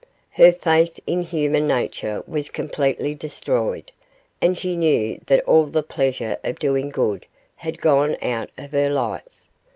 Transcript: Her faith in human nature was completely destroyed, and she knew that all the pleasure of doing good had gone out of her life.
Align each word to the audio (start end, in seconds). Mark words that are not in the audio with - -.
Her 0.31 0.51
faith 0.51 0.99
in 1.05 1.21
human 1.21 1.67
nature 1.67 2.23
was 2.25 2.49
completely 2.49 3.13
destroyed, 3.13 3.91
and 4.41 4.57
she 4.57 4.75
knew 4.75 5.21
that 5.27 5.43
all 5.45 5.67
the 5.67 5.83
pleasure 5.83 6.39
of 6.43 6.57
doing 6.57 6.89
good 6.89 7.27
had 7.57 7.79
gone 7.79 8.17
out 8.19 8.49
of 8.57 8.71
her 8.71 8.89
life. 8.89 9.43